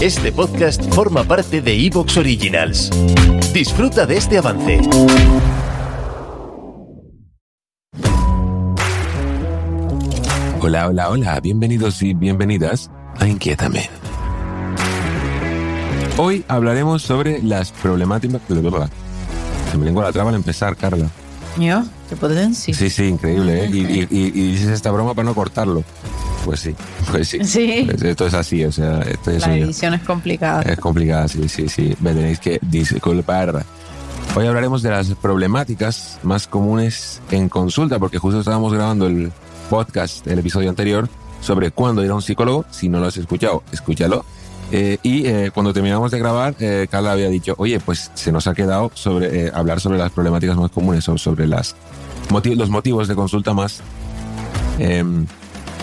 Este 0.00 0.30
podcast 0.32 0.82
forma 0.94 1.24
parte 1.24 1.60
de 1.60 1.86
Evox 1.86 2.16
Originals. 2.16 2.90
Disfruta 3.52 4.06
de 4.06 4.16
este 4.16 4.38
avance. 4.38 4.80
Hola, 10.60 10.88
hola, 10.88 11.08
hola. 11.10 11.40
Bienvenidos 11.40 12.02
y 12.02 12.14
bienvenidas 12.14 12.90
a 13.18 13.26
Inquiétame. 13.26 13.88
Hoy 16.16 16.44
hablaremos 16.48 17.02
sobre 17.02 17.42
las 17.42 17.72
problemáticas... 17.72 18.40
Se 18.48 19.76
me 19.78 19.84
lengua 19.84 20.04
la 20.04 20.12
traba 20.12 20.30
al 20.30 20.36
empezar, 20.36 20.76
Carla. 20.76 21.08
¿Yo? 21.58 21.82
¿Qué 22.08 22.16
potencia? 22.16 22.74
Sí, 22.74 22.90
sí, 22.90 23.04
increíble, 23.04 23.64
¿eh? 23.64 23.70
Y, 23.72 23.78
y- 23.80 24.08
y- 24.10 24.26
y 24.34 24.52
dices 24.52 24.68
esta 24.68 24.90
broma 24.90 25.14
para 25.14 25.26
no 25.28 25.34
cortarlo. 25.34 25.84
Pues 26.44 26.60
sí, 26.60 26.74
pues 27.10 27.28
sí. 27.28 27.44
Sí. 27.44 27.82
Pues 27.86 28.02
esto 28.02 28.26
es 28.26 28.34
así, 28.34 28.64
o 28.64 28.72
sea, 28.72 29.00
esto 29.02 29.30
es 29.30 29.46
La 29.46 29.56
edición 29.56 29.94
es 29.94 30.02
complicada. 30.02 30.62
Es 30.62 30.78
complicada, 30.78 31.28
sí, 31.28 31.48
sí, 31.48 31.68
sí. 31.68 31.94
Me 32.00 32.14
tenéis 32.14 32.38
que 32.40 32.58
disculpar. 32.62 33.64
Hoy 34.34 34.46
hablaremos 34.46 34.82
de 34.82 34.90
las 34.90 35.08
problemáticas 35.14 36.18
más 36.22 36.46
comunes 36.46 37.20
en 37.30 37.48
consulta, 37.48 37.98
porque 37.98 38.18
justo 38.18 38.40
estábamos 38.40 38.72
grabando 38.72 39.06
el 39.06 39.30
podcast, 39.68 40.26
el 40.26 40.38
episodio 40.38 40.70
anterior, 40.70 41.08
sobre 41.40 41.70
cuándo 41.70 42.04
ir 42.04 42.10
a 42.10 42.14
un 42.14 42.22
psicólogo. 42.22 42.64
Si 42.70 42.88
no 42.88 42.98
lo 43.00 43.06
has 43.06 43.16
escuchado, 43.16 43.62
escúchalo. 43.72 44.24
Eh, 44.70 44.98
y 45.02 45.26
eh, 45.26 45.50
cuando 45.52 45.72
terminamos 45.72 46.10
de 46.10 46.18
grabar, 46.18 46.54
eh, 46.60 46.86
Carla 46.90 47.12
había 47.12 47.28
dicho, 47.28 47.54
oye, 47.58 47.80
pues 47.80 48.10
se 48.14 48.32
nos 48.32 48.46
ha 48.46 48.54
quedado 48.54 48.90
sobre 48.94 49.46
eh, 49.46 49.52
hablar 49.54 49.80
sobre 49.80 49.98
las 49.98 50.12
problemáticas 50.12 50.56
más 50.56 50.70
comunes 50.70 51.08
o 51.08 51.16
sobre 51.18 51.46
las 51.46 51.74
motiv- 52.30 52.56
los 52.56 52.68
motivos 52.70 53.08
de 53.08 53.14
consulta 53.14 53.54
más 53.54 53.80
em, 54.78 55.26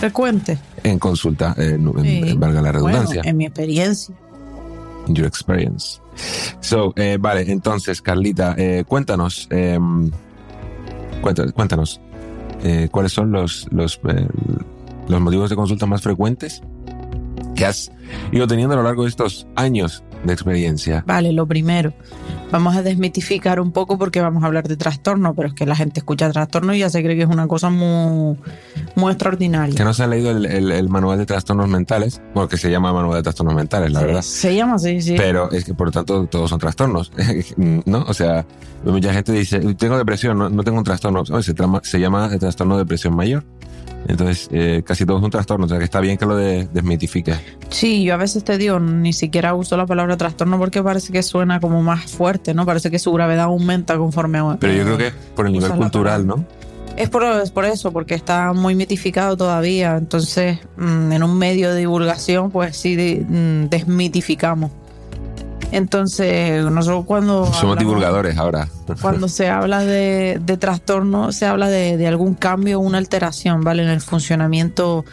Frecuente. 0.05 0.57
en 0.83 0.99
consulta, 0.99 1.55
eh, 1.57 1.77
en- 1.79 1.93
Sí. 2.03 2.29
en- 2.29 2.39
valga 2.39 2.61
la 2.61 2.71
redundancia. 2.71 3.21
Bueno, 3.21 3.29
en 3.29 3.37
mi 3.37 3.45
experiencia. 3.45 4.15
your 5.07 5.27
experience. 5.27 5.99
So, 6.59 6.91
eh, 6.95 7.17
vale, 7.19 7.51
entonces, 7.51 8.01
Carlita, 8.01 8.55
eh, 8.57 8.83
cuéntanos, 8.87 9.47
eh, 9.51 9.77
cuenta- 11.21 11.51
cuéntanos, 11.51 12.01
eh, 12.63 12.87
cuáles 12.91 13.11
son 13.11 13.31
los, 13.31 13.67
los, 13.71 13.99
eh, 14.09 14.27
los 15.07 15.21
motivos 15.21 15.49
de 15.51 15.55
consulta 15.55 15.85
más 15.85 16.01
frecuentes 16.01 16.61
que 17.55 17.65
has 17.65 17.91
ido 18.31 18.47
teniendo 18.47 18.73
a 18.73 18.77
lo 18.77 18.83
largo 18.83 19.03
de 19.03 19.09
estos 19.09 19.45
años 19.55 20.03
de 20.23 20.33
experiencia. 20.33 21.03
Vale, 21.05 21.31
lo 21.31 21.45
primero. 21.47 21.93
Vamos 22.51 22.75
a 22.75 22.81
desmitificar 22.83 23.59
un 23.59 23.71
poco 23.71 23.97
porque 23.97 24.21
vamos 24.21 24.43
a 24.43 24.47
hablar 24.47 24.67
de 24.67 24.77
trastorno, 24.77 25.33
pero 25.33 25.49
es 25.49 25.53
que 25.53 25.65
la 25.65 25.75
gente 25.75 25.99
escucha 25.99 26.31
trastorno 26.31 26.73
y 26.73 26.79
ya 26.79 26.89
se 26.89 27.03
cree 27.03 27.15
que 27.15 27.23
es 27.23 27.29
una 27.29 27.47
cosa 27.47 27.69
muy, 27.69 28.37
muy 28.95 29.11
extraordinaria. 29.11 29.75
Que 29.75 29.83
no 29.83 29.93
se 29.93 30.03
ha 30.03 30.07
leído 30.07 30.31
el, 30.31 30.45
el- 30.45 30.71
el 30.71 30.89
manual 30.89 31.17
de 31.17 31.25
trastornos 31.25 31.67
mentales, 31.67 32.21
bueno, 32.33 32.47
que 32.47 32.57
se 32.57 32.69
llama 32.71 32.93
manual 32.93 33.17
de 33.17 33.23
trastornos 33.23 33.55
mentales, 33.55 33.91
la 33.91 33.99
Sí, 33.99 34.05
verdad. 34.05 34.21
Se 34.21 34.55
llama 34.55 34.75
así, 34.75 35.01
sí. 35.01 35.15
Pero 35.17 35.51
es 35.51 35.65
que 35.65 35.73
por 35.73 35.87
lo 35.87 35.91
tanto 35.91 36.25
todos 36.27 36.49
son 36.49 36.59
trastornos, 36.59 37.11
¿no? 37.57 38.03
O 38.07 38.13
sea, 38.13 38.45
mucha 38.83 39.13
gente 39.13 39.31
dice, 39.33 39.59
tengo 39.75 39.97
depresión, 39.97 40.37
no, 40.37 40.49
no 40.49 40.63
tengo 40.63 40.77
un 40.77 40.83
trastorno. 40.83 41.25
Se, 41.41 41.53
trama- 41.53 41.81
se 41.83 41.99
llama 41.99 42.29
el 42.31 42.39
trastorno 42.39 42.75
de 42.77 42.83
depresión 42.83 43.15
mayor. 43.15 43.43
Entonces, 44.07 44.49
eh, 44.51 44.83
casi 44.85 45.03
todo 45.03 45.17
es 45.17 45.23
un 45.23 45.31
trastorno, 45.31 45.65
o 45.65 45.67
sea 45.67 45.79
que 45.79 45.83
está 45.83 45.99
bien 45.99 46.15
que 46.17 46.27
lo 46.27 46.35
de, 46.35 46.67
desmitifiques. 46.71 47.39
Sí, 47.69 48.03
yo 48.03 48.13
a 48.13 48.17
veces 48.17 48.43
te 48.43 48.55
digo, 48.59 48.79
ni 48.79 49.13
siquiera 49.13 49.55
uso 49.55 49.75
la 49.77 49.87
palabra 49.87 50.04
trastorno 50.17 50.57
porque 50.59 50.81
parece 50.83 51.11
que 51.11 51.23
suena 51.23 51.59
como 51.59 51.81
más 51.81 52.11
fuerte, 52.11 52.53
¿no? 52.53 52.65
Parece 52.65 52.91
que 52.91 52.99
su 52.99 53.11
gravedad 53.13 53.45
aumenta 53.45 53.97
conforme 53.97 54.37
a... 54.39 54.57
Pero 54.59 54.73
yo 54.73 54.83
creo 54.83 54.97
que 54.97 55.11
por 55.35 55.47
el 55.47 55.53
nivel 55.53 55.71
cultural, 55.71 56.25
¿no? 56.27 56.45
Es 56.97 57.09
por, 57.09 57.23
es 57.23 57.51
por 57.51 57.65
eso, 57.65 57.91
porque 57.91 58.13
está 58.15 58.53
muy 58.53 58.73
mitificado 58.75 59.35
todavía. 59.35 59.97
Entonces, 59.97 60.59
mm, 60.77 61.11
en 61.11 61.23
un 61.23 61.37
medio 61.37 61.73
de 61.73 61.79
divulgación, 61.79 62.51
pues 62.51 62.77
sí 62.77 62.95
de- 62.95 63.25
mm, 63.27 63.69
desmitificamos. 63.69 64.71
Entonces, 65.71 66.63
nosotros 66.65 67.05
cuando... 67.05 67.45
Somos 67.45 67.59
hablamos- 67.63 67.79
divulgadores 67.79 68.37
ahora. 68.37 68.67
Cuando 69.01 69.27
se 69.27 69.49
habla 69.49 69.79
de, 69.79 70.39
de 70.41 70.57
trastorno, 70.57 71.31
se 71.31 71.45
habla 71.45 71.67
de, 71.69 71.97
de 71.97 72.07
algún 72.07 72.33
cambio 72.35 72.79
una 72.79 72.97
alteración, 72.97 73.61
¿vale? 73.61 73.83
En 73.83 73.89
el 73.89 73.99
funcionamiento 73.99 75.03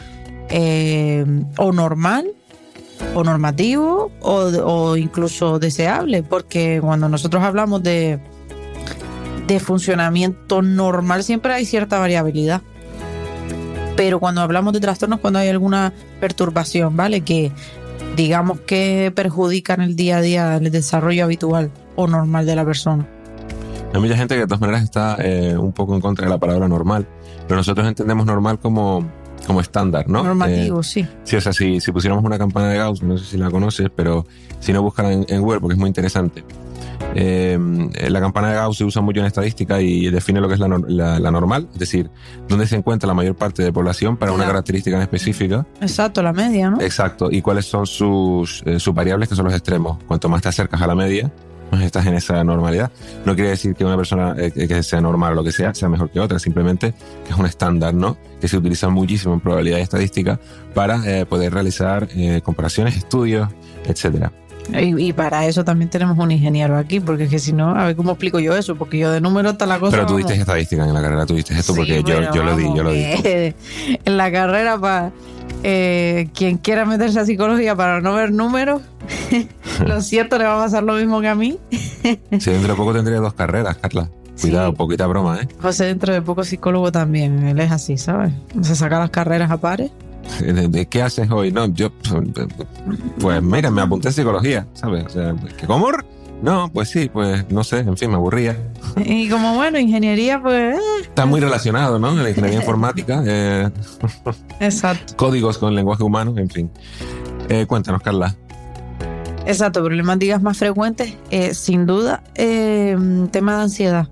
eh, 0.49 1.25
o 1.57 1.71
normal, 1.73 2.27
o 3.15 3.23
normativo, 3.23 4.11
o, 4.21 4.97
incluso 4.97 5.59
deseable, 5.59 6.23
porque 6.23 6.79
cuando 6.81 7.09
nosotros 7.09 7.43
hablamos 7.43 7.83
de, 7.83 8.19
de 9.47 9.59
funcionamiento 9.59 10.61
normal, 10.61 11.23
siempre 11.23 11.53
hay 11.53 11.65
cierta 11.65 11.99
variabilidad. 11.99 12.61
Pero 13.95 14.19
cuando 14.19 14.41
hablamos 14.41 14.73
de 14.73 14.79
trastornos, 14.79 15.19
cuando 15.19 15.39
hay 15.39 15.49
alguna 15.49 15.93
perturbación, 16.19 16.97
¿vale? 16.97 17.21
Que 17.21 17.51
digamos 18.15 18.59
que 18.61 19.11
perjudican 19.15 19.81
el 19.81 19.95
día 19.95 20.17
a 20.17 20.21
día, 20.21 20.55
el 20.57 20.71
desarrollo 20.71 21.25
habitual 21.25 21.71
o 21.95 22.07
normal 22.07 22.45
de 22.45 22.55
la 22.55 22.65
persona. 22.65 23.07
Hay 23.93 24.01
mucha 24.01 24.17
gente 24.17 24.33
que 24.33 24.41
de 24.41 24.47
todas 24.47 24.61
maneras 24.61 24.83
está 24.83 25.17
eh, 25.19 25.55
un 25.55 25.71
poco 25.71 25.93
en 25.93 26.01
contra 26.01 26.25
de 26.25 26.31
la 26.31 26.39
palabra 26.39 26.67
normal, 26.67 27.07
pero 27.47 27.57
nosotros 27.57 27.87
entendemos 27.87 28.25
normal 28.25 28.57
como, 28.59 29.05
como 29.47 29.59
estándar, 29.61 30.07
¿no? 30.07 30.23
Normativo, 30.23 30.79
Eh, 30.79 30.83
sí. 30.83 31.07
Sí, 31.23 31.35
o 31.35 31.41
sea, 31.41 31.51
si, 31.53 31.79
si 31.81 31.91
pusiéramos 31.91 32.23
una 32.23 32.37
campana 32.37 32.69
de 32.69 32.77
Gauss, 32.77 33.03
no 33.03 33.17
sé 33.17 33.25
si 33.25 33.37
la 33.37 33.49
conoces, 33.51 33.89
pero 33.95 34.25
si 34.59 34.71
no, 34.73 34.81
búscala 34.81 35.11
en, 35.11 35.25
en 35.27 35.41
Google 35.41 35.59
porque 35.59 35.73
es 35.73 35.79
muy 35.79 35.87
interesante. 35.89 36.43
Eh, 37.15 37.59
la 38.09 38.19
campana 38.21 38.49
de 38.49 38.55
Gauss 38.55 38.77
se 38.77 38.85
usa 38.85 39.01
mucho 39.01 39.19
en 39.19 39.25
estadística 39.25 39.81
y 39.81 40.09
define 40.09 40.39
lo 40.39 40.47
que 40.47 40.53
es 40.55 40.59
la, 40.59 40.67
la- 40.87 41.19
la 41.19 41.31
normal, 41.31 41.67
es 41.73 41.79
decir, 41.79 42.09
dónde 42.47 42.65
se 42.65 42.75
encuentra 42.75 43.07
la 43.07 43.13
mayor 43.13 43.35
parte 43.35 43.61
de 43.63 43.71
población 43.71 44.17
para 44.17 44.31
una 44.31 44.39
Claro. 44.43 44.53
característica 44.53 44.95
en 44.95 45.01
específica. 45.03 45.65
Exacto, 45.81 46.23
la 46.23 46.33
media, 46.33 46.69
¿no? 46.69 46.81
Exacto. 46.81 47.29
Y 47.31 47.41
cuáles 47.41 47.65
son 47.65 47.85
sus, 47.85 48.63
eh, 48.65 48.79
sus 48.79 48.93
variables, 48.93 49.29
que 49.29 49.35
son 49.35 49.45
los 49.45 49.53
extremos. 49.53 49.97
Cuanto 50.07 50.29
más 50.29 50.41
te 50.41 50.49
acercas 50.49 50.81
a 50.81 50.87
la 50.87 50.95
media, 50.95 51.31
estás 51.81 52.05
en 52.05 52.15
esa 52.15 52.43
normalidad. 52.43 52.91
No 53.25 53.35
quiere 53.35 53.51
decir 53.51 53.75
que 53.75 53.85
una 53.85 53.95
persona 53.95 54.35
eh, 54.37 54.51
que 54.51 54.83
sea 54.83 55.01
normal 55.01 55.33
o 55.33 55.35
lo 55.35 55.43
que 55.43 55.51
sea, 55.51 55.73
sea 55.73 55.89
mejor 55.89 56.09
que 56.09 56.19
otra. 56.19 56.39
Simplemente 56.39 56.93
que 57.25 57.31
es 57.31 57.37
un 57.37 57.45
estándar, 57.45 57.93
¿no? 57.93 58.17
Que 58.39 58.47
se 58.47 58.57
utiliza 58.57 58.89
muchísimo 58.89 59.33
en 59.33 59.39
probabilidad 59.39 59.77
y 59.77 59.81
estadística 59.81 60.39
para 60.73 61.01
eh, 61.05 61.25
poder 61.25 61.53
realizar 61.53 62.07
eh, 62.15 62.41
comparaciones, 62.43 62.97
estudios, 62.97 63.49
etcétera. 63.85 64.31
Y, 64.71 65.07
y 65.09 65.13
para 65.13 65.45
eso 65.45 65.63
también 65.65 65.89
tenemos 65.89 66.17
un 66.17 66.31
ingeniero 66.31 66.77
aquí, 66.77 66.99
porque 66.99 67.23
es 67.25 67.29
que 67.29 67.39
si 67.39 67.53
no, 67.53 67.75
a 67.75 67.85
ver 67.85 67.95
cómo 67.95 68.11
explico 68.11 68.39
yo 68.39 68.55
eso, 68.55 68.75
porque 68.75 68.97
yo 68.97 69.11
de 69.11 69.19
número 69.21 69.51
está 69.51 69.65
la 69.65 69.79
cosa. 69.79 69.91
Pero 69.97 70.05
tú 70.07 70.17
diste 70.17 70.33
estadística 70.35 70.83
en 70.85 70.93
la 70.93 71.01
carrera, 71.01 71.25
tú 71.25 71.35
diste 71.35 71.53
esto 71.53 71.73
Sí, 71.73 71.77
porque 71.79 72.03
yo, 72.03 72.31
yo 72.33 72.43
lo 72.43 72.55
di, 72.55 72.63
yo 72.75 72.83
lo 72.83 72.91
di. 72.91 73.03
en 74.05 74.17
la 74.17 74.31
carrera, 74.31 74.77
para 74.79 75.11
quien 76.33 76.57
quiera 76.57 76.85
meterse 76.85 77.19
a 77.19 77.25
psicología 77.25 77.75
para 77.75 78.01
no 78.01 78.13
ver 78.13 78.31
números, 78.31 78.81
lo 79.85 80.01
cierto 80.01 80.37
le 80.37 80.45
va 80.45 80.55
a 80.59 80.63
pasar 80.65 80.83
lo 80.83 80.93
mismo 80.95 81.21
que 81.21 81.27
a 81.27 81.35
mí. 81.35 81.57
Si 82.39 82.51
dentro 82.51 82.69
de 82.73 82.75
poco 82.75 82.93
tendría 82.93 83.19
dos 83.19 83.33
carreras, 83.33 83.77
Carla. 83.77 84.09
Cuidado, 84.41 84.71
Sí. 84.71 84.75
poquita 84.77 85.05
broma, 85.07 85.39
¿eh? 85.41 85.47
José, 85.61 85.85
dentro 85.85 86.11
de 86.11 86.21
poco 86.21 86.43
psicólogo 86.43 86.91
también, 86.91 87.47
él 87.47 87.59
es 87.59 87.71
así, 87.71 87.97
¿sabes? 87.97 88.33
Se 88.61 88.75
saca 88.75 88.97
las 88.99 89.11
carreras 89.11 89.51
a 89.51 89.57
pares. 89.57 89.91
¿De, 90.39 90.85
qué 90.87 91.01
haces 91.01 91.29
hoy? 91.31 91.51
No, 91.51 91.67
yo, 91.67 91.91
pues 93.19 93.41
mira, 93.41 93.69
me 93.69 93.81
apunté 93.81 94.07
a 94.09 94.11
psicología, 94.11 94.67
¿sabes? 94.73 95.05
O 95.05 95.09
sea, 95.09 95.35
¿que 95.57 95.67
¿cómo? 95.67 95.89
No, 96.41 96.69
pues 96.73 96.89
sí, 96.89 97.09
pues 97.11 97.49
no 97.49 97.63
sé, 97.63 97.79
en 97.79 97.95
fin, 97.95 98.09
me 98.09 98.15
aburría. 98.15 98.57
Y 98.97 99.29
como 99.29 99.55
bueno, 99.55 99.79
ingeniería, 99.79 100.41
pues. 100.41 100.75
eh, 100.77 100.81
Está 101.03 101.25
muy 101.25 101.39
relacionado, 101.39 101.99
¿no? 101.99 102.13
La 102.15 102.29
ingeniería 102.29 102.59
informática, 102.61 103.23
eh, 103.25 103.69
Exacto. 104.59 105.15
códigos 105.15 105.57
con 105.57 105.73
lenguaje 105.73 106.03
humano, 106.03 106.33
en 106.37 106.49
fin. 106.49 106.69
Eh, 107.47 107.65
cuéntanos, 107.65 108.01
Carla. 108.01 108.35
Exacto, 109.45 109.81
problemáticas 109.83 110.41
más 110.41 110.57
frecuentes, 110.57 111.15
eh, 111.29 111.53
sin 111.53 111.85
duda, 111.85 112.23
eh, 112.35 112.97
tema 113.31 113.55
de 113.57 113.63
ansiedad. 113.63 114.07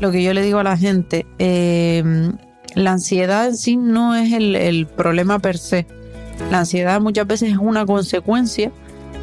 Lo 0.00 0.10
que 0.10 0.22
yo 0.22 0.34
le 0.34 0.42
digo 0.42 0.58
a 0.58 0.64
la 0.64 0.76
gente, 0.76 1.26
eh, 1.38 2.30
la 2.74 2.92
ansiedad 2.92 3.46
en 3.46 3.56
sí 3.56 3.76
no 3.76 4.14
es 4.14 4.32
el, 4.32 4.56
el 4.56 4.86
problema 4.86 5.38
per 5.38 5.58
se. 5.58 5.86
La 6.50 6.60
ansiedad 6.60 7.00
muchas 7.00 7.26
veces 7.26 7.50
es 7.52 7.58
una 7.58 7.86
consecuencia 7.86 8.72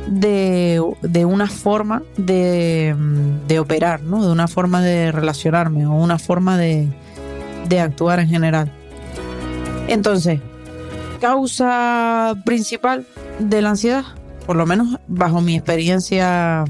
de, 0.07 0.81
de 1.01 1.25
una 1.25 1.47
forma 1.47 2.03
de, 2.17 2.95
de 3.47 3.59
operar, 3.59 4.01
¿no? 4.01 4.25
De 4.25 4.31
una 4.31 4.47
forma 4.47 4.81
de 4.81 5.11
relacionarme 5.11 5.85
o 5.85 5.93
una 5.93 6.17
forma 6.17 6.57
de, 6.57 6.87
de 7.67 7.79
actuar 7.79 8.19
en 8.19 8.29
general. 8.29 8.71
Entonces, 9.87 10.39
causa 11.19 12.35
principal 12.45 13.05
de 13.39 13.61
la 13.61 13.71
ansiedad, 13.71 14.03
por 14.45 14.55
lo 14.55 14.65
menos 14.65 14.99
bajo 15.07 15.41
mi 15.41 15.55
experiencia 15.55 16.65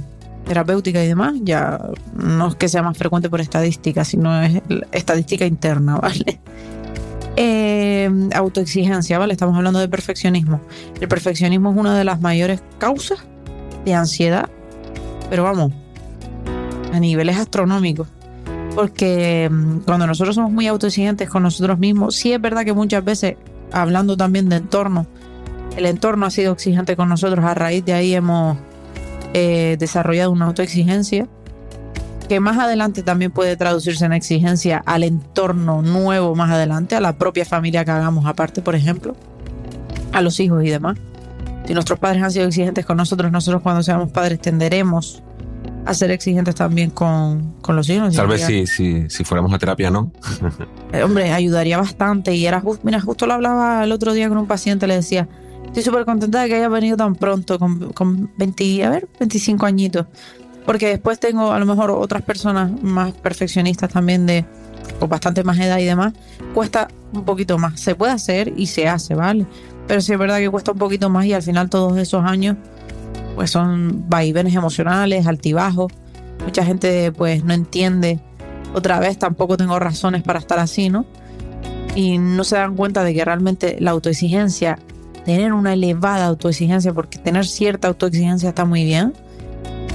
terapéutica 0.45 1.03
y 1.03 1.07
demás, 1.07 1.35
ya 1.41 1.79
no 2.15 2.47
es 2.47 2.55
que 2.55 2.67
sea 2.67 2.81
más 2.81 2.97
frecuente 2.97 3.29
por 3.29 3.39
estadística, 3.39 4.03
sino 4.03 4.41
es 4.41 4.61
estadística 4.91 5.45
interna, 5.45 5.97
¿vale? 6.01 6.39
Eh, 7.41 8.11
autoexigencia, 8.35 9.17
¿vale? 9.17 9.31
Estamos 9.31 9.55
hablando 9.55 9.79
de 9.79 9.87
perfeccionismo. 9.87 10.59
El 10.99 11.07
perfeccionismo 11.07 11.71
es 11.71 11.77
una 11.77 11.97
de 11.97 12.03
las 12.03 12.19
mayores 12.19 12.61
causas 12.79 13.19
de 13.85 13.93
ansiedad, 13.93 14.49
pero 15.29 15.43
vamos, 15.43 15.71
a 16.91 16.99
niveles 16.99 17.37
astronómicos. 17.37 18.09
Porque 18.75 19.47
mm, 19.49 19.79
cuando 19.85 20.05
nosotros 20.05 20.35
somos 20.35 20.51
muy 20.51 20.67
autoexigentes 20.67 21.29
con 21.29 21.43
nosotros 21.43 21.79
mismos, 21.79 22.13
sí 22.17 22.33
es 22.33 22.41
verdad 22.41 22.65
que 22.65 22.73
muchas 22.73 23.05
veces, 23.05 23.35
hablando 23.71 24.17
también 24.17 24.49
de 24.49 24.57
entorno, 24.57 25.07
el 25.77 25.85
entorno 25.85 26.25
ha 26.25 26.31
sido 26.31 26.51
exigente 26.51 26.97
con 26.97 27.07
nosotros, 27.07 27.45
a 27.45 27.53
raíz 27.53 27.85
de 27.85 27.93
ahí 27.93 28.15
hemos 28.15 28.57
eh, 29.33 29.77
desarrollado 29.79 30.31
una 30.31 30.47
autoexigencia 30.47 31.25
que 32.29 32.39
más 32.39 32.57
adelante 32.57 33.03
también 33.03 33.31
puede 33.31 33.57
traducirse 33.57 34.05
en 34.05 34.13
exigencia 34.13 34.81
al 34.85 35.03
entorno 35.03 35.81
nuevo 35.81 36.35
más 36.35 36.51
adelante, 36.51 36.95
a 36.95 37.01
la 37.01 37.17
propia 37.17 37.43
familia 37.43 37.83
que 37.83 37.91
hagamos 37.91 38.25
aparte, 38.25 38.61
por 38.61 38.75
ejemplo, 38.75 39.15
a 40.13 40.21
los 40.21 40.39
hijos 40.39 40.63
y 40.63 40.69
demás. 40.69 40.97
Si 41.65 41.73
nuestros 41.73 41.99
padres 41.99 42.23
han 42.23 42.31
sido 42.31 42.45
exigentes 42.45 42.85
con 42.85 42.97
nosotros, 42.97 43.31
nosotros 43.31 43.61
cuando 43.61 43.83
seamos 43.83 44.11
padres 44.11 44.39
tenderemos 44.39 45.23
a 45.85 45.93
ser 45.93 46.11
exigentes 46.11 46.53
también 46.53 46.91
con, 46.91 47.55
con 47.61 47.75
los 47.75 47.89
hijos. 47.89 48.15
Tal 48.15 48.27
vez 48.27 48.45
si, 48.45 48.67
si, 48.67 49.09
si 49.09 49.23
fuéramos 49.23 49.51
a 49.51 49.57
terapia, 49.57 49.89
¿no? 49.89 50.11
Eh, 50.91 51.03
hombre, 51.03 51.31
ayudaría 51.31 51.77
bastante. 51.77 52.33
Y 52.33 52.47
era 52.47 52.61
justo, 52.61 52.81
mira, 52.83 52.99
justo 52.99 53.27
lo 53.27 53.33
hablaba 53.33 53.83
el 53.83 53.91
otro 53.91 54.13
día 54.13 54.27
con 54.27 54.39
un 54.39 54.47
paciente, 54.47 54.87
le 54.87 54.95
decía, 54.95 55.27
estoy 55.67 55.83
súper 55.83 56.03
contenta 56.05 56.41
de 56.41 56.47
que 56.47 56.55
haya 56.55 56.67
venido 56.67 56.97
tan 56.97 57.13
pronto, 57.13 57.59
con, 57.59 57.93
con 57.93 58.31
20, 58.37 58.85
a 58.85 58.89
ver, 58.89 59.07
25 59.19 59.67
añitos. 59.67 60.07
Porque 60.65 60.87
después 60.87 61.19
tengo 61.19 61.51
a 61.51 61.59
lo 61.59 61.65
mejor 61.65 61.91
otras 61.91 62.21
personas 62.21 62.71
más 62.81 63.13
perfeccionistas 63.13 63.91
también 63.91 64.25
de, 64.25 64.45
o 64.99 65.07
bastante 65.07 65.43
más 65.43 65.57
edad 65.59 65.79
y 65.79 65.85
demás. 65.85 66.13
Cuesta 66.53 66.87
un 67.13 67.25
poquito 67.25 67.57
más. 67.57 67.79
Se 67.79 67.95
puede 67.95 68.11
hacer 68.11 68.53
y 68.55 68.67
se 68.67 68.87
hace, 68.87 69.15
¿vale? 69.15 69.45
Pero 69.87 70.01
sí 70.01 70.13
es 70.13 70.19
verdad 70.19 70.37
que 70.37 70.49
cuesta 70.49 70.71
un 70.71 70.77
poquito 70.77 71.09
más 71.09 71.25
y 71.25 71.33
al 71.33 71.41
final 71.41 71.69
todos 71.69 71.97
esos 71.97 72.23
años 72.23 72.57
pues 73.35 73.51
son 73.51 74.09
vaivenes 74.09 74.53
emocionales, 74.53 75.25
altibajos. 75.25 75.91
Mucha 76.43 76.63
gente 76.63 77.11
pues 77.11 77.43
no 77.43 77.53
entiende. 77.53 78.19
Otra 78.73 78.99
vez 78.99 79.17
tampoco 79.17 79.57
tengo 79.57 79.79
razones 79.79 80.23
para 80.23 80.39
estar 80.39 80.59
así, 80.59 80.89
¿no? 80.89 81.05
Y 81.95 82.17
no 82.17 82.43
se 82.43 82.55
dan 82.55 82.75
cuenta 82.75 83.03
de 83.03 83.13
que 83.13 83.25
realmente 83.25 83.77
la 83.79 83.91
autoexigencia, 83.91 84.77
tener 85.25 85.53
una 85.53 85.73
elevada 85.73 86.27
autoexigencia, 86.27 86.93
porque 86.93 87.17
tener 87.17 87.47
cierta 87.47 87.87
autoexigencia 87.87 88.49
está 88.49 88.65
muy 88.65 88.83
bien, 88.83 89.13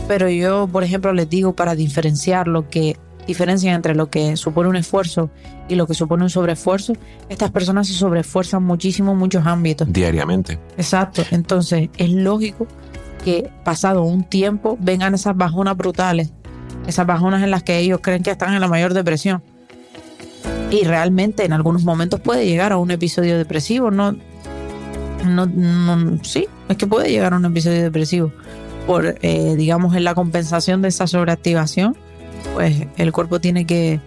pero 0.07 0.29
yo, 0.29 0.69
por 0.71 0.85
ejemplo, 0.85 1.13
les 1.13 1.29
digo 1.29 1.55
para 1.55 1.75
diferenciar 1.75 2.49
lo 2.49 2.69
que 2.69 2.97
diferencia 3.27 3.73
entre 3.73 3.95
lo 3.95 4.11
que 4.11 4.37
supone 4.37 4.69
un 4.69 4.77
esfuerzo 4.77 5.31
y 5.69 5.77
lo 5.77 5.87
que 5.87 5.95
supone 5.95 6.25
un 6.25 6.31
sobreesfuerzo, 6.31 6.93
estas 7.29 7.51
personas 7.51 7.89
se 7.89 7.95
sobreesfuerzan 7.95 8.63
muchísimo 8.63 9.13
en 9.13 9.19
muchos 9.19 9.47
ámbitos. 9.47 9.91
Diariamente. 9.91 10.59
Exacto. 10.77 11.23
Entonces, 11.31 11.89
es 11.97 12.11
lógico 12.11 12.67
que 13.25 13.51
pasado 13.65 14.03
un 14.03 14.25
tiempo 14.25 14.77
vengan 14.79 15.15
esas 15.15 15.37
bajonas 15.37 15.77
brutales, 15.77 16.33
esas 16.87 17.07
bajonas 17.07 17.43
en 17.43 17.51
las 17.51 17.63
que 17.63 17.79
ellos 17.79 18.01
creen 18.03 18.23
que 18.23 18.31
están 18.31 18.53
en 18.53 18.61
la 18.61 18.69
mayor 18.69 18.93
depresión. 18.93 19.43
Y 20.71 20.85
realmente 20.85 21.45
en 21.45 21.53
algunos 21.53 21.85
momentos 21.85 22.21
puede 22.21 22.47
llegar 22.47 22.73
a 22.73 22.77
un 22.77 22.91
episodio 22.91 23.39
depresivo, 23.39 23.91
no, 23.91 24.15
no, 25.25 25.47
no 25.47 26.23
sí, 26.25 26.47
es 26.69 26.77
que 26.77 26.87
puede 26.87 27.11
llegar 27.11 27.33
a 27.33 27.37
un 27.37 27.45
episodio 27.47 27.83
depresivo 27.83 28.33
por, 28.87 29.17
eh, 29.23 29.55
digamos, 29.57 29.95
en 29.97 30.05
la 30.05 30.15
compensación 30.15 30.83
de 30.83 30.89
esa 30.89 31.07
sobreactivación, 31.07 31.97
pues 32.55 32.87
el 32.97 33.13
cuerpo 33.13 33.41
tiene 33.41 33.67
que 33.67 34.01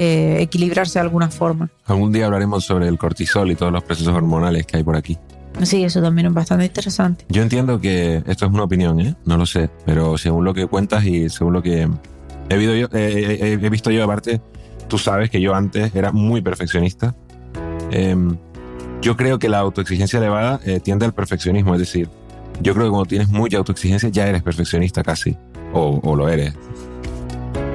eh, 0.00 0.38
equilibrarse 0.40 0.98
de 0.98 1.02
alguna 1.02 1.30
forma. 1.30 1.70
Algún 1.86 2.12
día 2.12 2.26
hablaremos 2.26 2.64
sobre 2.64 2.88
el 2.88 2.98
cortisol 2.98 3.50
y 3.50 3.54
todos 3.54 3.72
los 3.72 3.82
procesos 3.84 4.14
hormonales 4.14 4.66
que 4.66 4.78
hay 4.78 4.82
por 4.82 4.96
aquí. 4.96 5.18
Sí, 5.62 5.84
eso 5.84 6.02
también 6.02 6.26
es 6.26 6.34
bastante 6.34 6.64
interesante. 6.64 7.24
Yo 7.28 7.42
entiendo 7.42 7.80
que 7.80 8.22
esto 8.26 8.46
es 8.46 8.52
una 8.52 8.64
opinión, 8.64 8.98
¿eh? 9.00 9.14
No 9.24 9.36
lo 9.36 9.46
sé, 9.46 9.70
pero 9.86 10.18
según 10.18 10.44
lo 10.44 10.52
que 10.52 10.66
cuentas 10.66 11.04
y 11.04 11.28
según 11.28 11.52
lo 11.52 11.62
que 11.62 11.88
he, 12.48 12.56
visto 12.56 12.74
yo, 12.74 12.88
he 12.92 13.68
visto 13.70 13.90
yo 13.92 14.02
aparte, 14.02 14.40
tú 14.88 14.98
sabes 14.98 15.30
que 15.30 15.40
yo 15.40 15.54
antes 15.54 15.94
era 15.94 16.10
muy 16.10 16.42
perfeccionista. 16.42 17.14
Em, 17.90 18.36
yo 19.00 19.16
creo 19.16 19.38
que 19.38 19.48
la 19.48 19.58
autoexigencia 19.58 20.18
elevada 20.18 20.60
eh, 20.64 20.80
tiende 20.80 21.04
al 21.04 21.12
perfeccionismo, 21.12 21.74
es 21.74 21.80
decir, 21.80 22.08
yo 22.60 22.74
creo 22.74 22.86
que 22.86 22.90
cuando 22.90 23.06
tienes 23.06 23.28
mucha 23.28 23.58
autoexigencia 23.58 24.08
ya 24.08 24.26
eres 24.26 24.42
perfeccionista 24.42 25.02
casi, 25.02 25.36
o, 25.72 26.16
lo 26.16 26.28
eres. 26.28 26.54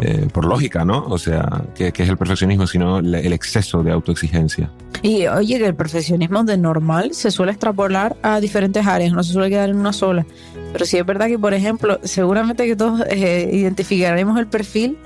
Eh, 0.01 0.27
por 0.31 0.45
lógica, 0.45 0.85
¿no? 0.85 1.05
O 1.07 1.17
sea, 1.17 1.63
que, 1.75 1.87
es 1.87 2.09
el 2.09 2.17
perfeccionismo, 2.17 2.67
sino 2.67 2.99
el 2.99 3.33
exceso 3.33 3.83
de 3.83 3.91
autoexigencia. 3.91 4.71
Y 5.01 5.27
oye, 5.27 5.57
que 5.57 5.65
el 5.65 5.75
perfeccionismo 5.75 6.43
de 6.43 6.57
normal 6.57 7.13
se 7.13 7.31
suele 7.31 7.53
extrapolar 7.53 8.17
a 8.21 8.39
diferentes 8.39 8.85
áreas, 8.85 9.13
no 9.13 9.23
se 9.23 9.33
suele 9.33 9.49
quedar 9.49 9.69
en 9.69 9.77
una 9.77 9.93
sola. 9.93 10.25
Pero 10.73 10.85
sí 10.85 10.97
es 10.97 11.05
verdad 11.05 11.27
que, 11.27 11.39
por 11.39 11.53
ejemplo, 11.53 11.99
seguramente 12.03 12.65
que 12.65 12.75
todos 12.75 13.01
eh, 13.09 13.49
identificaremos 13.51 14.37
el 14.37 14.47
perfil 14.47 14.97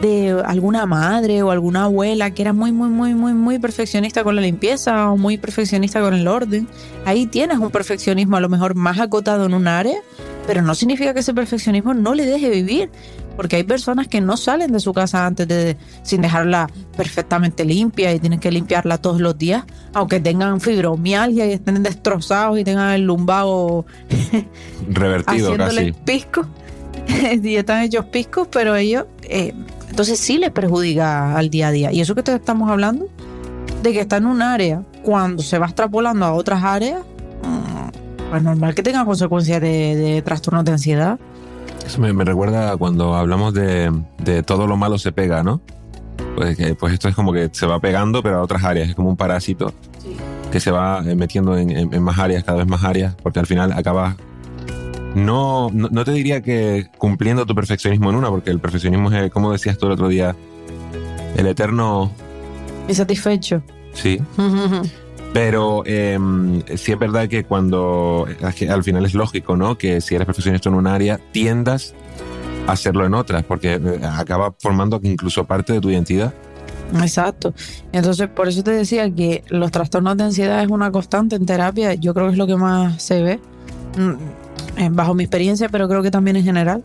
de 0.00 0.42
alguna 0.44 0.86
madre 0.86 1.42
o 1.42 1.50
alguna 1.50 1.84
abuela 1.84 2.30
que 2.30 2.42
era 2.42 2.52
muy, 2.52 2.70
muy, 2.72 2.88
muy, 2.88 3.14
muy, 3.14 3.32
muy 3.32 3.58
perfeccionista 3.58 4.22
con 4.22 4.36
la 4.36 4.42
limpieza 4.42 5.10
o 5.10 5.16
muy 5.16 5.38
perfeccionista 5.38 6.00
con 6.00 6.14
el 6.14 6.28
orden. 6.28 6.68
Ahí 7.04 7.26
tienes 7.26 7.58
un 7.58 7.70
perfeccionismo 7.70 8.36
a 8.36 8.40
lo 8.40 8.48
mejor 8.48 8.74
más 8.74 8.98
acotado 9.00 9.46
en 9.46 9.54
un 9.54 9.66
área, 9.66 9.98
pero 10.46 10.62
no 10.62 10.74
significa 10.74 11.14
que 11.14 11.20
ese 11.20 11.34
perfeccionismo 11.34 11.94
no 11.94 12.14
le 12.14 12.26
deje 12.26 12.50
vivir. 12.50 12.90
Porque 13.36 13.54
hay 13.54 13.62
personas 13.62 14.08
que 14.08 14.20
no 14.20 14.36
salen 14.36 14.72
de 14.72 14.80
su 14.80 14.92
casa 14.92 15.24
antes 15.24 15.46
de 15.46 15.76
sin 16.02 16.22
dejarla 16.22 16.68
perfectamente 16.96 17.64
limpia 17.64 18.12
y 18.12 18.18
tienen 18.18 18.40
que 18.40 18.50
limpiarla 18.50 18.98
todos 18.98 19.20
los 19.20 19.38
días, 19.38 19.62
aunque 19.94 20.18
tengan 20.18 20.60
fibromialgia 20.60 21.46
y 21.46 21.52
estén 21.52 21.80
destrozados 21.84 22.58
y 22.58 22.64
tengan 22.64 22.94
el 22.94 23.02
lumbago 23.02 23.86
revertido 24.88 25.56
casi. 25.56 25.92
pisco 25.92 26.48
y 27.42 27.56
están 27.56 27.82
hechos 27.82 28.06
piscos, 28.06 28.48
pero 28.50 28.74
ellos 28.74 29.06
eh, 29.22 29.54
entonces 29.98 30.20
sí 30.20 30.38
les 30.38 30.52
perjudica 30.52 31.36
al 31.36 31.50
día 31.50 31.66
a 31.66 31.70
día. 31.72 31.90
Y 31.90 32.00
eso 32.00 32.14
que 32.14 32.22
te 32.22 32.32
estamos 32.32 32.70
hablando, 32.70 33.08
de 33.82 33.92
que 33.92 33.98
está 33.98 34.18
en 34.18 34.26
un 34.26 34.42
área, 34.42 34.84
cuando 35.02 35.42
se 35.42 35.58
va 35.58 35.66
extrapolando 35.66 36.24
a 36.24 36.34
otras 36.34 36.62
áreas, 36.62 37.00
mm, 37.42 38.30
pues 38.30 38.40
normal 38.44 38.76
que 38.76 38.84
tenga 38.84 39.04
consecuencias 39.04 39.60
de, 39.60 40.22
trastornos 40.24 40.64
de 40.64 40.70
ansiedad. 40.70 41.18
Eso 41.84 42.00
me, 42.00 42.12
recuerda 42.24 42.76
cuando 42.76 43.16
hablamos 43.16 43.54
de, 43.54 43.92
todo 44.46 44.68
lo 44.68 44.76
malo 44.76 44.98
se 44.98 45.10
pega, 45.10 45.42
¿no? 45.42 45.60
Pues, 46.36 46.56
pues, 46.78 46.92
esto 46.92 47.08
es 47.08 47.16
como 47.16 47.32
que 47.32 47.50
se 47.50 47.66
va 47.66 47.80
pegando, 47.80 48.22
pero 48.22 48.36
a 48.36 48.42
otras 48.42 48.62
áreas, 48.62 48.90
es 48.90 48.94
como 48.94 49.08
un 49.08 49.16
parásito 49.16 49.74
que 50.52 50.60
se 50.60 50.70
va 50.70 51.02
eh, 51.04 51.16
metiendo 51.16 51.58
en, 51.58 51.70
en, 51.92 52.02
más 52.04 52.20
áreas, 52.20 52.44
cada 52.44 52.58
vez 52.58 52.68
más 52.68 52.84
áreas, 52.84 53.16
porque 53.20 53.40
al 53.40 53.46
final 53.46 53.72
acaba 53.72 54.16
no, 55.24 55.70
no, 55.72 56.04
te 56.04 56.12
diría 56.12 56.42
que 56.42 56.88
cumpliendo 56.98 57.46
tu 57.46 57.54
perfeccionismo 57.54 58.10
en 58.10 58.16
una, 58.16 58.30
porque 58.30 58.50
el 58.50 58.60
perfeccionismo 58.60 59.10
es, 59.10 59.30
como 59.30 59.52
decías 59.52 59.78
tú 59.78 59.86
el 59.86 59.92
otro 59.92 60.08
día, 60.08 60.34
el 61.36 61.46
eterno... 61.46 62.10
Insatisfecho. 62.88 63.62
Sí. 63.92 64.20
Pero 65.32 65.82
eh, 65.84 66.18
sí 66.76 66.92
es 66.92 66.98
verdad 66.98 67.28
que 67.28 67.44
cuando, 67.44 68.26
al 68.42 68.82
final 68.82 69.04
es 69.04 69.14
lógico, 69.14 69.56
¿no? 69.56 69.76
Que 69.76 70.00
si 70.00 70.14
eres 70.14 70.26
perfeccionista 70.26 70.68
en 70.68 70.74
un 70.74 70.86
área, 70.86 71.20
tiendas 71.32 71.94
a 72.66 72.72
hacerlo 72.72 73.04
en 73.04 73.14
otras, 73.14 73.44
porque 73.44 73.74
eh, 73.74 74.00
acaba 74.04 74.54
formando 74.58 74.98
incluso 75.02 75.44
parte 75.44 75.74
de 75.74 75.80
tu 75.80 75.90
identidad. 75.90 76.32
Exacto. 76.94 77.52
Entonces, 77.92 78.28
por 78.28 78.48
eso 78.48 78.62
te 78.62 78.70
decía 78.70 79.10
que 79.14 79.44
los 79.48 79.70
trastornos 79.70 80.16
de 80.16 80.24
ansiedad 80.24 80.62
es 80.62 80.70
una 80.70 80.90
constante 80.90 81.36
en 81.36 81.44
terapia. 81.44 81.94
Yo 81.94 82.14
creo 82.14 82.26
que 82.26 82.32
es 82.32 82.38
lo 82.38 82.46
que 82.46 82.56
más 82.56 83.02
se 83.02 83.22
ve 83.22 83.40
mm, 83.98 84.12
bajo 84.90 85.14
mi 85.14 85.24
experiencia, 85.24 85.68
pero 85.68 85.88
creo 85.88 86.02
que 86.02 86.10
también 86.10 86.36
en 86.36 86.44
general. 86.44 86.84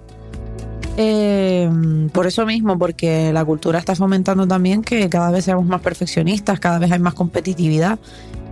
Eh, 0.98 1.70
por 2.12 2.28
eso 2.28 2.46
mismo, 2.46 2.78
porque 2.78 3.34
la 3.34 3.44
cultura 3.44 3.80
está 3.80 3.96
fomentando 3.96 4.48
también 4.48 4.84
que 4.84 5.10
cada 5.10 5.32
vez 5.32 5.46
seamos 5.46 5.66
más 5.66 5.82
perfeccionistas, 5.82 6.60
cada 6.60 6.78
vez 6.78 6.92
hay 6.92 7.00
más 7.00 7.16
competitividad 7.16 7.98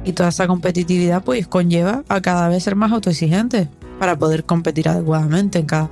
y 0.03 0.13
toda 0.13 0.29
esa 0.29 0.47
competitividad 0.47 1.23
pues 1.23 1.47
conlleva 1.47 2.03
a 2.09 2.21
cada 2.21 2.49
vez 2.49 2.63
ser 2.63 2.75
más 2.75 2.91
autoexigentes 2.91 3.67
para 3.99 4.17
poder 4.17 4.43
competir 4.43 4.89
adecuadamente 4.89 5.59
en 5.59 5.65
cada 5.67 5.91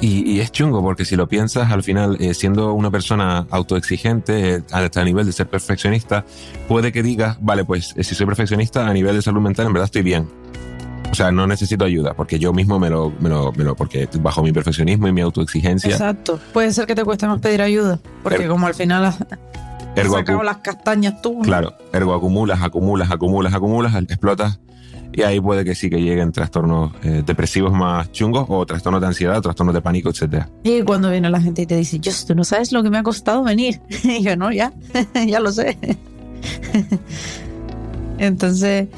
y, 0.00 0.40
es 0.40 0.52
chungo 0.52 0.82
porque 0.82 1.06
si 1.06 1.16
lo 1.16 1.28
piensas, 1.28 1.72
al 1.72 1.82
final, 1.82 2.18
eh, 2.20 2.34
siendo 2.34 2.74
una 2.74 2.90
persona 2.90 3.46
autoexigente 3.50 4.62
hasta 4.70 5.00
a 5.00 5.04
nivel 5.04 5.24
de 5.24 5.32
ser 5.32 5.48
perfeccionista, 5.48 6.26
puede 6.68 6.92
que 6.92 7.02
digas, 7.02 7.38
vale, 7.40 7.64
pues 7.64 7.94
si 7.98 8.14
soy 8.14 8.26
perfeccionista 8.26 8.86
a 8.86 8.92
nivel 8.92 9.16
de 9.16 9.22
salud 9.22 9.40
mental, 9.40 9.66
en 9.66 9.72
verdad 9.72 9.86
estoy 9.86 10.02
bien. 10.02 10.28
O 11.14 11.16
sea, 11.16 11.30
no 11.30 11.46
necesito 11.46 11.84
ayuda, 11.84 12.14
porque 12.14 12.40
yo 12.40 12.52
mismo 12.52 12.80
me 12.80 12.90
lo, 12.90 13.12
me 13.20 13.28
lo, 13.28 13.52
me 13.52 13.62
lo 13.62 13.76
porque 13.76 14.08
bajo 14.20 14.42
mi 14.42 14.52
perfeccionismo 14.52 15.06
y 15.06 15.12
mi 15.12 15.20
autoexigencia. 15.20 15.92
Exacto. 15.92 16.40
Puede 16.52 16.72
ser 16.72 16.86
que 16.86 16.96
te 16.96 17.04
cueste 17.04 17.28
más 17.28 17.38
pedir 17.38 17.62
ayuda, 17.62 18.00
porque 18.24 18.46
er- 18.46 18.48
como 18.48 18.66
al 18.66 18.74
final 18.74 19.04
has, 19.04 19.18
ergo 19.94 20.16
sacado 20.16 20.42
las 20.42 20.56
castañas 20.56 21.22
tú. 21.22 21.38
Claro, 21.42 21.72
ergo 21.92 22.14
acumulas, 22.14 22.60
acumulas, 22.62 23.12
acumulas, 23.12 23.54
acumulas, 23.54 23.94
explotas 23.94 24.58
Y 25.12 25.22
ahí 25.22 25.40
puede 25.40 25.64
que 25.64 25.76
sí 25.76 25.88
que 25.88 26.02
lleguen 26.02 26.32
trastornos 26.32 26.90
eh, 27.04 27.22
depresivos 27.24 27.72
más 27.72 28.10
chungos 28.10 28.46
o 28.48 28.66
trastornos 28.66 29.00
de 29.00 29.06
ansiedad, 29.06 29.40
trastornos 29.40 29.72
de 29.72 29.82
pánico, 29.82 30.10
etc. 30.10 30.46
Y 30.64 30.82
cuando 30.82 31.12
viene 31.12 31.30
la 31.30 31.40
gente 31.40 31.62
y 31.62 31.66
te 31.66 31.76
dice, 31.76 32.00
Just, 32.04 32.26
tú 32.26 32.34
no 32.34 32.42
sabes 32.42 32.72
lo 32.72 32.82
que 32.82 32.90
me 32.90 32.98
ha 32.98 33.04
costado 33.04 33.44
venir. 33.44 33.80
Y 34.02 34.20
yo, 34.24 34.34
no, 34.36 34.50
ya, 34.50 34.72
ya 35.28 35.38
lo 35.38 35.52
sé. 35.52 35.78
Entonces, 38.18 38.88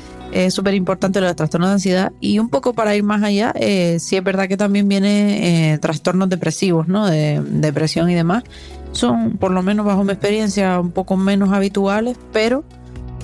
es 0.45 0.55
súper 0.55 0.75
importante 0.75 1.21
lo 1.21 1.27
de 1.27 1.35
trastornos 1.35 1.71
de 1.71 1.75
ansiedad. 1.75 2.13
Y 2.21 2.39
un 2.39 2.49
poco 2.49 2.75
para 2.75 2.95
ir 2.95 3.03
más 3.03 3.23
allá, 3.23 3.53
eh, 3.57 3.99
sí 4.01 4.17
es 4.17 4.25
verdad 4.25 4.49
que 4.49 4.57
también 4.57 4.89
viene 4.89 5.73
eh, 5.73 5.79
trastornos 5.79 6.29
depresivos, 6.29 6.89
¿no? 6.89 7.07
De 7.07 7.41
depresión 7.41 8.11
y 8.11 8.15
demás. 8.15 8.45
Son, 8.93 9.39
por 9.39 9.51
lo 9.51 9.63
menos 9.63 9.87
bajo 9.87 10.05
mi 10.05 10.13
experiencia, 10.13 10.79
un 10.81 10.91
poco 10.91 11.17
menos 11.17 11.53
habituales, 11.53 12.19
pero 12.33 12.65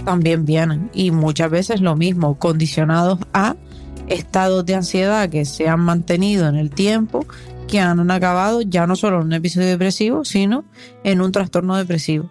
también 0.05 0.45
vienen. 0.45 0.91
Y 0.95 1.11
muchas 1.11 1.51
veces 1.51 1.81
lo 1.81 1.97
mismo, 1.97 2.39
condicionados 2.39 3.19
a 3.33 3.57
estados 4.09 4.65
de 4.67 4.75
ansiedad 4.75 5.29
que 5.29 5.45
se 5.45 5.69
han 5.69 5.81
mantenido 5.81 6.49
en 6.49 6.57
el 6.57 6.71
tiempo, 6.71 7.27
que 7.69 7.81
han 7.81 8.11
acabado 8.11 8.63
ya 8.63 8.87
no 8.87 8.97
solo 8.97 9.21
en 9.21 9.27
un 9.27 9.33
episodio 9.35 9.69
depresivo, 9.69 10.25
sino 10.25 10.65
en 11.05 11.21
un 11.21 11.33
trastorno 11.33 11.77
depresivo. 11.77 12.29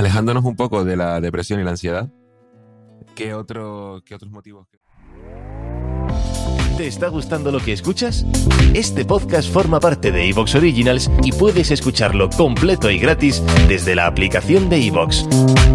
Alejándonos 0.00 0.46
un 0.46 0.56
poco 0.56 0.82
de 0.82 0.96
la 0.96 1.20
depresión 1.20 1.60
y 1.60 1.62
la 1.62 1.72
ansiedad, 1.72 2.08
¿qué, 3.14 3.34
otro, 3.34 4.00
qué 4.02 4.14
otros 4.14 4.30
motivos? 4.30 4.66
¿Te 6.78 6.86
está 6.86 7.08
gustando 7.08 7.52
lo 7.52 7.60
que 7.60 7.74
escuchas? 7.74 8.24
Este 8.72 9.04
podcast 9.04 9.52
forma 9.52 9.78
parte 9.78 10.10
de 10.10 10.26
Evox 10.26 10.54
Originals 10.54 11.10
y 11.22 11.32
puedes 11.32 11.70
escucharlo 11.70 12.30
completo 12.30 12.88
y 12.90 12.98
gratis 12.98 13.42
desde 13.68 13.94
la 13.94 14.06
aplicación 14.06 14.70
de 14.70 14.86
Evox. 14.86 15.28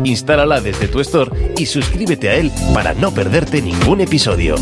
Instálala 0.03 0.59
desde 0.59 0.87
tu 0.87 1.01
store 1.01 1.53
y 1.59 1.67
suscríbete 1.67 2.29
a 2.29 2.35
él 2.37 2.51
para 2.73 2.95
no 2.95 3.11
perderte 3.11 3.61
ningún 3.61 4.01
episodio. 4.01 4.55